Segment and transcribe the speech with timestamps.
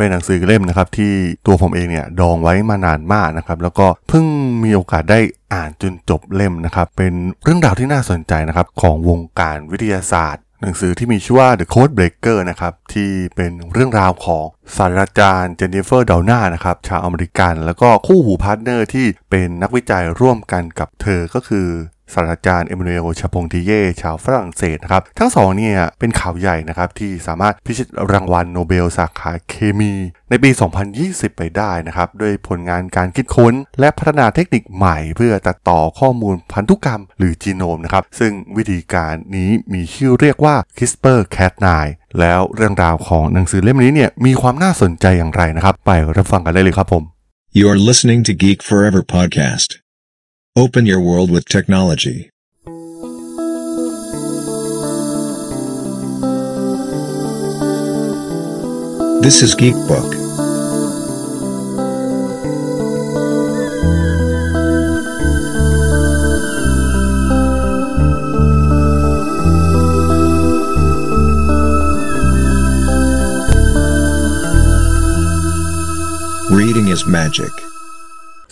[0.00, 1.12] เป็นหนังสือเล่มนะครับที่
[1.46, 4.24] ตัวผมเองเนี่ยดองไว้มานานมากนะครับแล้วก็เพิ่ง
[4.64, 5.20] มีโอกาสได้
[5.54, 7.12] อ่านจนจบเล่มนะครับเป็น
[7.44, 14.44] เรื่องราวที่น่าสนใจนะครับของวงการวิทยาศาสตร์หนังสือที่มีชื่อว่า The Code Breaker นะครับที่เป็นเรื่องราวของ
[14.76, 21.68] ศาสตราจารย์เจนนิเฟอร์ดาวน่านะครับชาวอเมริกัน แล้วก็คู่หู partner ที่เป็นนักวิจัยร่วมกันกับเธอก็คือ
[22.14, 29.92] ศาสตราจารย์เอม a นูเอลชาพงติเย่ชาวฝรั่งเศสนะครับ ทั้งสองเนี่ยเป็นข่าวใหญ่นะครับที่สามารถพิชิตรางวัลโนเบลสาขาเคมี
[30.30, 30.50] ในปี
[30.94, 41.66] 2020 ไปได้นะครับ ด้วยผลงานการคิดค้น และพัฒนาเทคนิคใหม่เพื่อตัดต่อข้อมูลพันธุกรรมหรือจีโนมนะครับ ซึ่งวิธีการนี้มีชื่อเรียกว่า CRISPR-Cas9
[42.20, 47.04] แล้วเรื่องราวของหนังสือเล่มนี้เนี่ยมีความน่าสนใจอย่างไรนะครับ ไปรับฟังกันได้เลยครับผม
[47.58, 49.70] You're listening to Geek Forever podcast.
[50.56, 52.28] Open your world with technology.
[59.22, 60.12] This is Geek Book.
[76.50, 77.69] Reading is magic.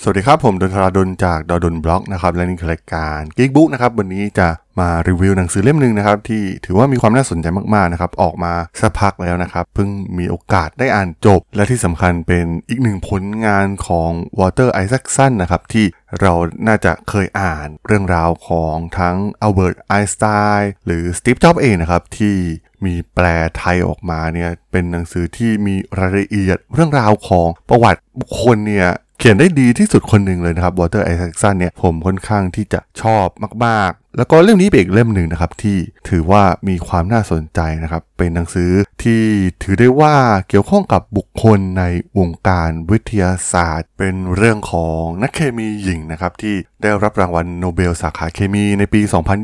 [0.03, 4.49] สวัสดีครับ ผมดนทราดนจากดอดนบล็อกนะครับและนี่คือรายการ Geek Book นะครับวันนี้จะ
[4.81, 15.87] มารีวิวหนังสือเล่มหนึ่งนะครับที่ถือว่ามีความน่าสนใจมากๆนะครับออกมาสักพักแล้วนะครับเพิ่งมีโอกาสได้อ่านจบ และที่สำคัญเป็นอีกหนึ่งผลงานของวอเตอร์ไอแซคสันนะครับที่
[16.21, 16.33] เรา
[16.67, 20.25] น่าจะเคยอ่านเรื่องราวของทั้งอัลเบิร์ตไอน์สไต
[20.59, 22.37] น์หรือสตีฟจ็อบเองนะครับที่
[22.85, 23.27] มีแปล
[23.57, 28.89] ไทยออกมาเนี่ยเป็นหนังสือที่มีรายละเอียดเรื่องราวของประวัติบุคคลเนี่ย
[29.21, 33.27] เขียนได้ดีที่สุดคนหนึ่งเลยนะครับวอเตอร์ไอแซคสันเนี่ยผมค่อนข้างที่จะชอบ
[33.65, 35.77] มากๆ แล้วก็เล่มนี้เป็นอีกเล่มหนึ่งนะครับที่
[36.09, 38.71] ถือว่ามีความน่าสนใจนะครับ เป็นหนังสือ
[39.03, 39.23] ที่
[39.63, 40.17] ถือได้ว่า
[40.49, 41.85] เกี่ยวข้องกับบุคคลใน
[42.19, 49.01] วงการวิทยาศาสตร์ เป็นเรื่องของนักเคมีหญิงนะครับที่ได้รับรางวัลโนเบลสาขาเคมีในปี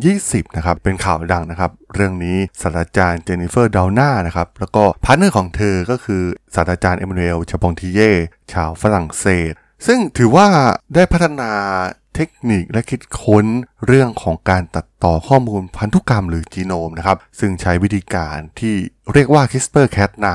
[0.06, 6.22] 2020 นะครับเป็นข่าวดังนะครับ เรื่องนี้ศาสตราจารย์เจนิเฟอร์ดาวน่านะครับแล้วก็ partner ของเธอก็คือ
[6.54, 8.10] ศาสตราจารย์เอม a นูเอลชาปองทีเย่
[8.52, 9.52] ชาวฝรั่งเศส
[9.86, 10.46] ซึ่งถือว่า
[10.94, 11.50] ได้พัฒนา
[12.14, 13.46] เทคนิคและคิดค้น
[13.86, 18.74] เรื่องของการตัดต่อข้อมูลพันธุกรรมหรือจีโนมนะครับ ซึ่งใช้วิธีการที่
[19.12, 20.26] เรียกว่า CRISPR-Cas9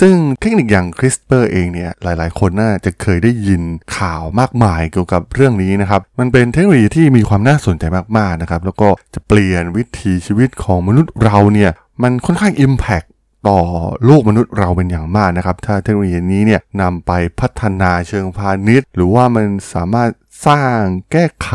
[0.00, 3.62] ซึ่งเทคนิคอย่าง CRISPR เองเนี่ยหลายๆ คนน่าจะเคยได้ยิน
[3.98, 7.84] ข่าวมากมายเกี่ยวกับเรื่องนี้นะครับ มันเป็นเทคโนโลยีที่มีความน่าสนใจ
[8.18, 11.70] มาก ๆ นะครับ แล้วก็จะเปลี่ยนวิถีชีวิตของมนุษย์เราเนี่ย
[12.02, 13.07] มันค่อนข้าง Impact
[13.48, 13.58] ต่อ
[14.04, 20.10] โลกมนุษย์เราเป็นอย่างมากนะครับ ถ้าเทคโนโลยีนี้เนี่ยนำไปพัฒนาเชิงพาณิชย์ หรือว่ามันสามารถ
[20.48, 20.78] สร้าง
[21.12, 21.50] แก้ไข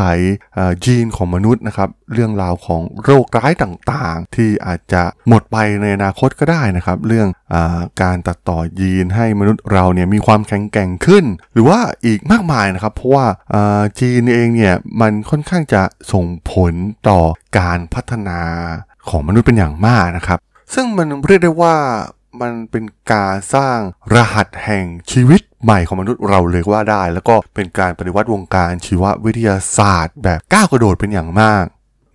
[0.84, 7.56] ยีนของมนุษย์นะครับ เรื่องราวของโรคร้ายต่างๆ ที่อาจจะหมดไปในอนาคตก็ได้นะครับ เรื่องอ
[8.02, 13.26] การตัดต่อยีนให้มนุษย์เราเนี่ยมีความแข็งแกร่งขึ้น หรือว่าอีกมากมายนะครับ เพราะว่า
[14.00, 16.72] จีนเองเนี่ยมันค่อนข้างจะส่งผล
[17.08, 17.20] ต่อ
[17.58, 18.40] การพัฒนา
[19.08, 20.40] ของมนุษย์เป็นอย่างมากนะครับ
[20.74, 21.76] ซึ่งมันเรียกได้ว่า
[22.40, 23.78] มันเป็นการสร้าง
[24.14, 31.64] รหัสแห่งชีวิตใหม่ของมนุษย์เราเลยว่าได้ แล้วก็เป็นการปฏิวัติวงการชีววิทยาศาสตร์ แบบก้าวกระโดดเป็นอย่างมาก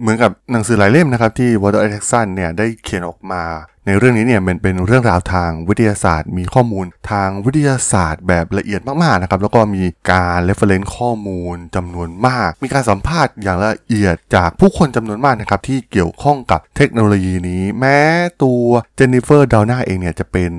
[0.01, 3.43] เหมือนกับหนังสือหลายเล่มนะครับที่วอเตอร์ไอแซคสันเนี่ยได้เขียนออกมา
[3.85, 17.99] ในเรื่องนี้เนี่ยมันเป็นเรื่องราวทางวิทยาศาสตร์ มีข้อมูลทางวิทยาศาสตร์แบบละเอียดมากๆนะครับแล้วก็มีการ reference ข้อมูลจำนวนมาก มีการสัมภาษณ์อย่างละเอียดจากผู้คนจำนวนมากนะครับที่เกี่ยวข้องกับเทคโนโลยีนี้ แม้
[18.43, 20.51] ตัวเจนนิเฟอร์ดาวน่าเองเนี่ยจะเป็น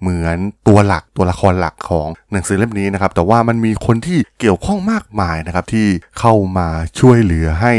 [0.00, 5.86] เหมือนตัวหลักตัวละครหลักของหนังสือเล่มนี้นะครับแต่ว่ามันมีคนที่เกี่ยวข้องมากมายนะครับที่
[6.18, 6.68] เข้ามา
[7.00, 7.74] ช่วยเหลือให้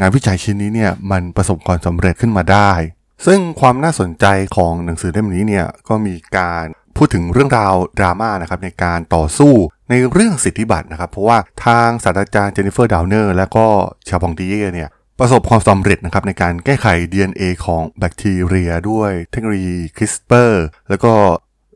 [0.00, 2.72] งานวิจัยชิ้นนี้เนี่ยมันประสบความสำเร็จขึ้นมาได้
[3.26, 6.64] ซึ่งความน่าสนใจของหนังสือเล่มนี้เนี่ยก็มีการ
[6.96, 9.52] พูดถึงเรื่องราวดราม่านะครับในการต่อสู้
[9.90, 13.66] ในเรื่องสิทธิบัตรนะครับ เพราะว่าทางศาสตราจารย์เจนนิเฟอร์ดาวน่าแล้วก็
[14.08, 20.52] ชาบองดีเย่เนี่ยประสบความสำเร็จนะครับในการแก้ไข DNA ของแบคทีเรียด้วยเทคโนโลยี CRISPR
[20.88, 21.12] แล้วก็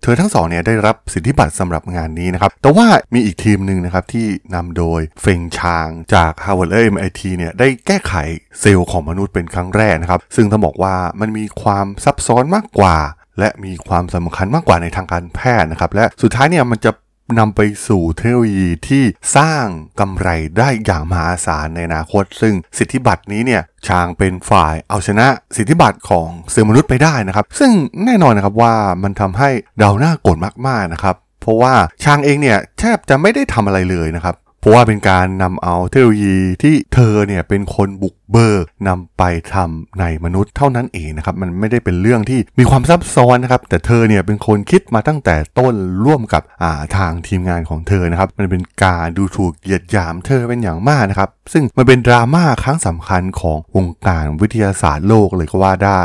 [0.02, 8.14] เธอทั้งสองเนี่ยได้รับสิทธิบัตรสำหรับงานนี้นะครับ แต่ว่ามีอีกทีมหนึ่งนะครับที่นำโดยเฟงชางจาก Harvard และ MIT เนี่ยได้แก้ไข
[8.60, 12.96] เซลล์ของมนุษย์เป็นครั้งแรกนะครับ ซึ่งต้องบอกว่ามันมีความซับซ้อนมากกว่า
[13.38, 16.90] และมีความสำคัญมากกว่าในทางการแพทย์นะครับ และสุดท้ายเนี่ยมันจะ
[17.38, 19.04] นำไปสู่เทคโนโลยีที่
[19.36, 19.64] สร้าง
[20.00, 20.28] กำไร
[20.58, 25.26] ได้อย่างมหาศาลในอนาคต ซึ่งสิทธิบัตรนี้เนี่ยช้างเป็นฝ่ายเอาชนะ
[25.56, 27.72] สิทธิบัตรของเซลล์มนุษย์ไปได้นะครับ ซึ่ง
[28.04, 39.22] แน่นอนนะครับว่ามันทำให้เดาหน้าโกรธมากๆนะครับ เพราะว่าช้างเองเนี่ยแทบจะไม่ได้ทำอะไรเลยนะครับ เพราะว่าเป็นการนำเอาเทคโนโลยีที่เธอเนี่ยเป็นคนบุกเบิกนำไป
[39.54, 45.74] ทำในมนุษย์เท่านั้นเองนะครับมันไม่ได้เป็นเรื่องที่มีความซับซ้อนนะครับแต่เธอเนี่ยเป็นคนคิดมาตั้งแต่ต้น
[46.04, 56.02] ร่วมกับาทางทีมงานของเธอนะครับมันเป็นการดูถูกเหยียดหยามเธอเป็นอย่างมากนะครับซึ่งมันเป็นดราม่าครั้งสำคัญของวงการวิทยาศาสตร์โลกเลยก็ว่าได้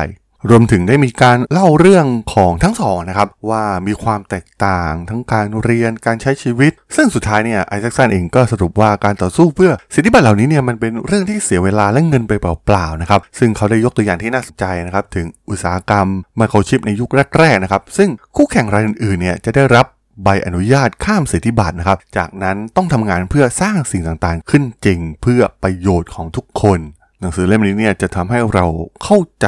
[0.49, 16.07] รวมถึงได้มีการเล่าเรื่องของทั้งสองนะครับ ว่ามีความแตกต่างทั้งการเรียนการใช้ชีวิต ซึ่งสุดท้ายเนี่ยไอแซคสันเองก็สรุปว่าการต่อสู้เพื่อสิทธิบัตรเหล่านี้เนี่ยมันเป็นเรื่องที่เสียเวลาและเงินไปเปล่าๆนะครับซึ่งเขาได้ยกตัวอย่างที่น่าสนใจนะครับถึงอุตสาหกรรม
[16.37, 17.09] ไมโครชิปในยุค
[17.39, 19.85] แรกๆนะครับซึ่งคู่แข่งรายอื่นๆเนี่ยจะได้รับ
[20.23, 26.79] ใบอนุญาตข้ามสิทธิบัตรนะครับ จากนั้นต้องทำงานเพื่อสร้างสิ่งต่างๆ ขึ้นจริงเพื่อประโยชน์ของทุกคน
[27.23, 28.65] หนังสือเล่มนี้เนี่ยจะทำให้เรา
[29.03, 29.47] เข้าใจ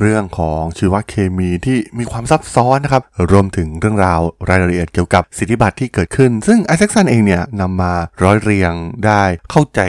[0.00, 3.02] เรื่องของชีวเคมีที่มีความซับซ้อนนะครับ
[3.32, 8.72] รวมถึงเรื่องราวรายละเอียดเกี่ยวกับสิทธิบัตรที่เกิดขึ้น ซึ่งไอแซคสันเองเนี่ยนำมาร้อยเรียง
[9.06, 9.80] ได้เข้าใจ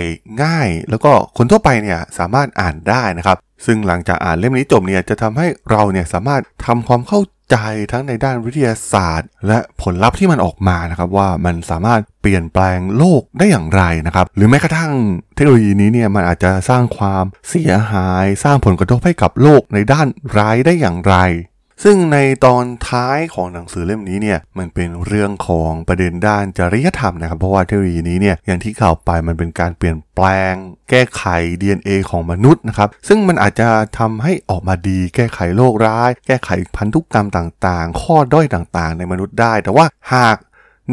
[0.43, 7.19] ง่าย แล้วก็คนทั่วไปเนี่ยสามารถอ่านได้นะครับ ซึ่งหลังจากอ่านเล่มนี้จบเนี่ยจะทำให้เราเนี่ยสามารถทำความเข้า
[7.51, 7.55] ใจ
[7.91, 14.91] ทั้งในด้านวิทยาศาสตร์ และผลลัพธ์ที่มันออกมานะครับว่ามันสามารถเปลี่ยนแปลงโลกได้อย่างไรนะครับ หรือแม้กระทั่ง
[15.35, 20.07] เทคโนโลยีนี้เนี่ยมันอาจจะสร้างความเสียหาย สร้างผลกระทบให้กับโลกในด้าน
[20.37, 21.15] ร้ายได้อย่างไร
[21.83, 30.53] ซึ่งในตอนท้ายของหนังสือเล่มนี้เนี่ยมันเป็นเรื่องของประเด็นด้านจริยธรรมนะครับ เพราะว่าเทคโนโลยีนี้เนี่ยอย่างที่กล่าวไปมันเป็นการเปลี่ยนแปลง
[30.89, 31.23] แก้ไข
[31.61, 33.69] DNA ของมนุษย์นะครับซึ่งมันอาจจะ
[33.99, 40.37] ทำให้ออกมาดีแก้ไขโรคร้าย แก้ไขพันธุกรรมต่างๆ ข้อด้อยต่างๆ ในมนุษย์ได้ แต่ว่าหาก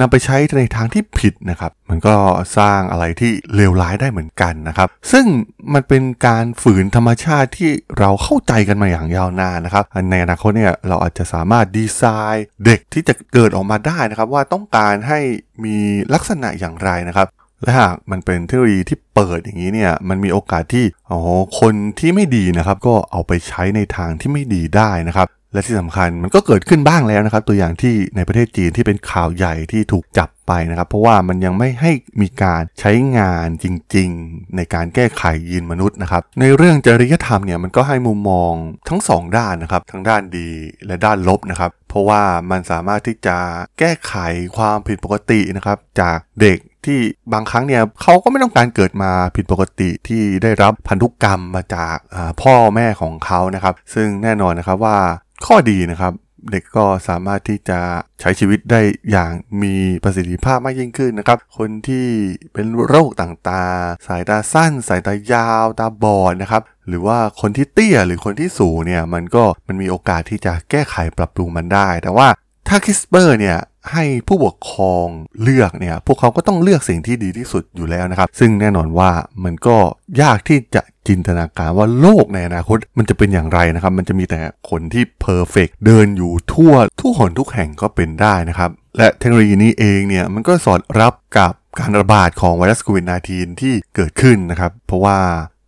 [0.01, 2.15] นำไปใช้ในทางที่ผิดนะครับ มันก็
[2.59, 5.27] สร้างอะไรที่เลวร้ายได้เหมือนกันนะครับ ซึ่ง
[5.75, 12.03] มันเป็นการฝืนธรรมชาติที่เราเข้าใจกันมาอย่างยาวนานนะครับ ในอนาคตเนี่ยเราอาจจะสามารถดีไซ
[12.35, 15.21] น์เด็กที่จะเกิดออกมาได้นะครับ ว่าต้องการให้
[15.65, 15.77] มี
[16.15, 17.29] ลักษณะอย่างไรนะครับ
[17.63, 21.21] และหากมันเป็นเทคโนโลยีที่เปิดอย่างนี้เนี่ย มันมีโอกาสที่อ๋อ
[21.61, 31.93] คนที่ไม่ดีนะครับ ก็เอาไปใช้ในทางที่ไม่ดีได้นะครับ และที่สำคัญมันก็เกิดขึ้นบ้างแล้วนะครับ ตัวอย่างที่ในประเทศจีนที่เป็นข่าวใหญ่ที่ถูกจับไปนะครับ เพราะว่ามันยังไม่ให้
[32.23, 33.67] มีการใช้งานจ
[33.97, 38.53] ริง ๆ ในการแก้ไขยีนมนุษย์นะครับ ในเรื่องจริยธรรมเนี่ยมันก็ให้มุมมอง
[38.89, 40.49] ทั้งสองด้านนะครับ ทั้งด้านดี
[40.87, 43.37] และด้านลบนะครับ เพราะว่ามันสามารถที่จะ
[43.79, 44.15] แก้ไข
[44.57, 47.01] ความผิดปกตินะครับ จากเด็กที่
[47.33, 51.97] บางครั้งเนี่ยเขาก็ไม่ต้องการเกิดมาผิดปกติที่ได้รับพันธุกรรมมาจาก
[52.43, 54.99] พ่อแม่ของเขานะครับ ซึ่งแน่นอนนะครับว่า
[55.47, 56.13] ข้อดีนะครับ
[56.51, 57.79] เด็กก็สามารถที่จะ
[58.21, 59.33] ใช้ชีวิตได้อย่าง
[59.63, 62.07] มีประสิทธิภาพมากยิ่งขึ้นนะครับ คนที่
[62.53, 72.29] เป็นโรคต่างๆ สายตาสั้น สายตายาว ตาบอดนะครับ หรือว่าคนที่เตี้ยหรือคนที่สูงเนี่ย มันก็มันมีโอกาสที่จะแก้ไขปรับปรุงมันได้ แต่ว่า
[72.69, 73.59] ถ้า CRISPR เนี่ย
[73.93, 75.07] ให้ผู้ปกครอง
[75.43, 79.11] เลือกเนี่ยพวกเขาก็ต้องเลือกสิ่งที่ดีที่สุดอยู่แล้วนะครับ ซึ่งแน่นอนว่า
[79.45, 79.77] มันก็
[80.23, 84.41] ยากที่จะจินตนาการว่าโลกในอนาคตมันจะเป็นอย่างไรนะครับ มันจะมีแต่
[84.71, 95.19] คนที่ perfect เดินอยู่ทั่วทุกหนทุกแห่งก็เป็นได้นะครับ และเทคโนโลยีนี้เองเนี่ยมันก็สอดรับกับการระบาดของไวรัสโควิด -19 ที่เกิดขึ้นนะครับ เพราะว่า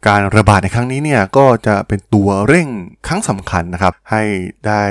[0.09, 2.69] การระบาดในครั้งนี้เนี่ยก็จะเป็นตัวเร่ง
[3.07, 4.23] ครั้งสำคัญนะครับ ให้
[4.67, 4.83] ได้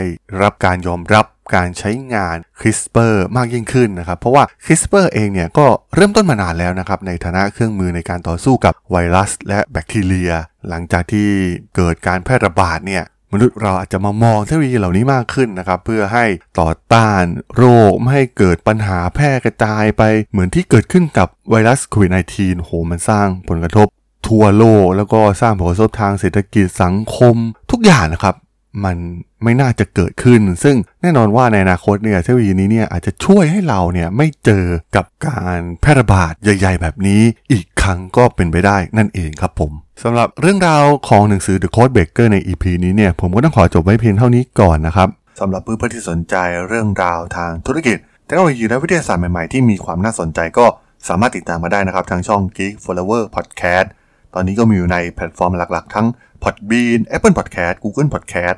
[0.42, 1.26] รับการยอมรับ
[1.56, 10.32] การใช้งาน CRISPR มากยิ่งขึ้นนะครับ เพราะว่า CRISPR เองเนี่ยก็เริ่มต้นมานานแล้วนะครับ ในฐานะเครื่องมือในการต่อสู้กับไวรัส และแบคทีเรีย
[10.70, 11.30] หลังจากที่
[11.76, 13.04] เกิดการแพร่ระบาดเนี่ย
[13.34, 16.26] มนุษย์เราอาจจะมามองเทคโนโลยีเหล่านี้มากขึ้นนะครับ เพื่อให้
[16.60, 17.24] ต่อต้าน
[17.56, 23.88] โรคไม่ให้เกิดปัญหาแพร่กระจายไปเหมือนที่เกิดขึ้นกับไวรัสโควิด -19 โหมันสร้างผลกระทบ
[24.28, 27.36] ทั่วโลก แล้วก็สร้างผลกระทบทางเศรษฐกิจสังคม
[27.72, 28.36] ทุกอย่างนะครับ
[28.84, 28.98] มัน
[29.44, 34.66] ไม่น่าจะเกิดขึ้น ซึ่งแน่นอนว่าในอนาคตเนี่ยเทคโนโลยีนี้เนี่ยอาจจะช่วยให้เราเนี่ยไม่เจอ
[34.96, 39.72] กับการแพร่ระบาดใหญ่ ๆ แบบนี้อีกครั้งก็เป็นไปได้นั่นเองครับผม
[40.04, 45.08] สำหรับเรื่องราวของหนังสือ The Code Breaker ใน EP นี้เนี่ยผมก็ต้องขอจบไว้เพียงเท่านี้ก่อนนะครับ
[45.40, 46.36] สำหรับเพื่อนๆที่สนใจ
[46.68, 50.66] เรื่องราวทางธุรกิจเทคโนโลยีและวิทยาศาสตร์ใหม่ๆที่มีความน่าสนใจก็
[51.08, 53.88] สามารถติดตามมาได้นะครับทางช่อง Geek Forever Podcast
[54.34, 56.08] ตอนนี้ก็มีอยู่ในแพลตฟอร์มหลักๆ ทั้ง
[56.44, 58.58] Podbean Apple Podcast Google Podcast